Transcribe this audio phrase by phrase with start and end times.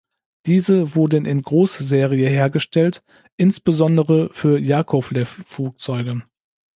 [0.47, 3.03] Diese wurden in Großserie hergestellt,
[3.37, 6.23] insbesondere für Jakowlew-Flugzeuge.